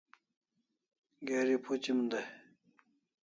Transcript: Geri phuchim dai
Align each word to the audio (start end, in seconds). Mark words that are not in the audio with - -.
Geri 1.27 1.57
phuchim 1.63 1.99
dai 2.11 2.25